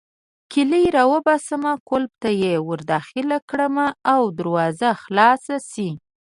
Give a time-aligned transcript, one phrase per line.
[0.51, 3.75] کیلۍ راوباسم، قلف ته يې ورداخله کړم
[4.13, 5.89] او دروازه خلاصه شي.